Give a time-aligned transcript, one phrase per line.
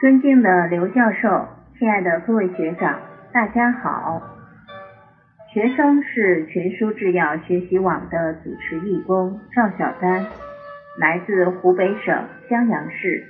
[0.00, 1.48] 尊敬的刘教授，
[1.78, 3.00] 亲爱的各位学长，
[3.32, 4.20] 大家好。
[5.52, 10.26] 学生是全书制药学习网的主持义工赵小丹，
[10.98, 13.26] 来自湖北省襄阳市。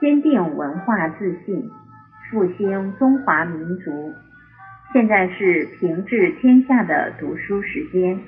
[0.00, 1.70] 坚定文化自信，
[2.30, 4.14] 复兴中华民族。
[4.92, 8.18] 现在是平治天下的读书时间。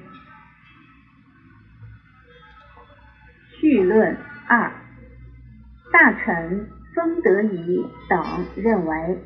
[3.60, 4.16] 序论
[4.48, 4.70] 二，
[5.92, 6.70] 大臣。
[6.96, 9.18] 封德仪等认为，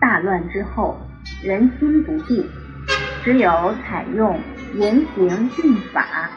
[0.00, 0.96] 大乱之后
[1.42, 2.48] 人心不定，
[3.24, 4.38] 只有采用
[4.74, 6.30] 严刑峻法，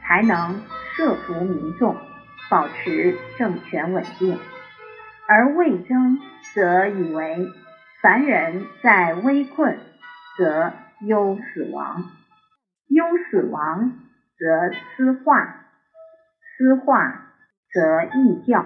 [0.00, 0.62] 才能
[0.94, 1.96] 摄服民众，
[2.48, 4.38] 保持政权稳定。
[5.26, 6.20] 而魏征
[6.54, 7.48] 则以为，
[8.00, 9.80] 凡人在危困，
[10.38, 12.04] 则忧死亡，
[12.86, 13.94] 忧死亡
[14.38, 15.63] 则思化，
[16.64, 17.34] 思化
[17.70, 18.64] 则易教。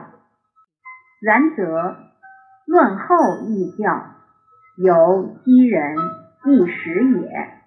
[1.21, 1.97] 然则
[2.65, 3.17] 乱后
[3.49, 4.15] 易教，
[4.77, 5.97] 由积人
[6.45, 7.59] 易时也。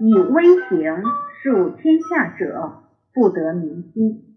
[0.00, 1.04] 以威刑
[1.44, 2.82] 数天下者，
[3.14, 4.36] 不得民心。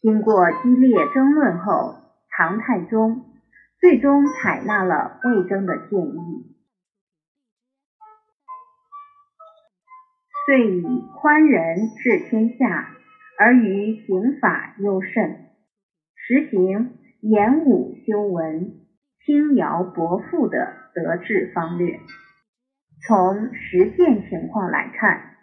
[0.00, 1.96] 经过激烈争论后，
[2.30, 3.24] 唐太宗
[3.80, 6.54] 最终采纳了魏征的建议，
[10.46, 12.95] 遂以宽仁治天下，
[13.38, 15.46] 而于刑法优甚，
[16.14, 16.92] 实行。
[17.22, 18.76] 言武修文，
[19.24, 21.98] 轻徭薄赋的德治方略，
[23.04, 25.34] 从实践情况来看，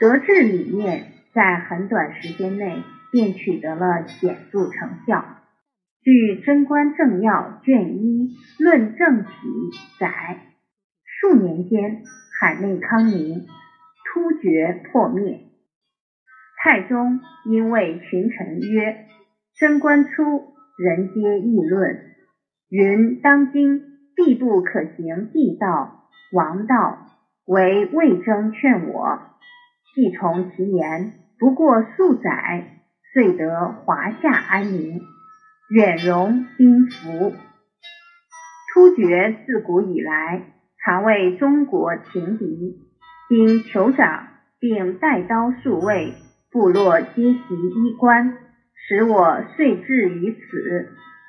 [0.00, 5.24] 德治理念在很短时间内便取得了显著成效。
[6.02, 9.28] 据《贞观政要》卷一《论政体》
[10.00, 10.38] 载，
[11.04, 12.02] 数年间，
[12.40, 13.46] 海内康宁，
[14.04, 15.49] 突厥破灭。
[16.62, 19.06] 太宗因为群臣曰
[19.58, 22.00] ：“贞观初。”人皆议论，
[22.70, 23.82] 云当今
[24.16, 27.06] 必不可行地道王道，
[27.44, 29.18] 唯魏征劝我，
[29.94, 32.80] 既从其言，不过数载，
[33.12, 35.02] 遂得华夏安宁，
[35.68, 37.34] 远容兵符。
[38.72, 40.44] 突厥自古以来
[40.82, 42.78] 常为中国情敌，
[43.28, 46.14] 今酋长并带刀数位，
[46.50, 48.36] 部落皆袭衣冠。
[48.88, 50.88] 使我遂至于此，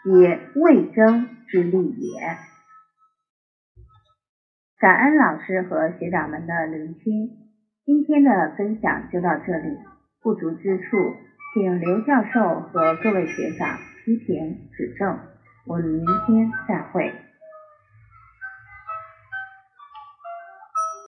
[0.09, 2.19] 也魏征之力也。
[4.79, 7.29] 感恩老师和学长们的聆听，
[7.85, 9.77] 今天的分享就到这里，
[10.23, 10.97] 不足之处，
[11.53, 15.19] 请刘教授和各位学长批评指正。
[15.67, 17.13] 我们明天再会。